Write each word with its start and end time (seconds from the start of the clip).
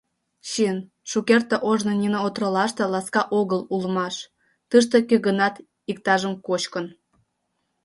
Чын, 0.49 0.77
шукерте 1.09 1.55
ожно 1.69 1.93
нине 2.01 2.19
отролаште 2.27 2.83
ласка 2.93 3.21
огыл 3.39 3.61
улмаш: 3.73 4.15
тыште 4.69 4.97
кӧ-гынат 5.09 5.55
иктажым 5.91 6.33
кочкын. 6.47 6.85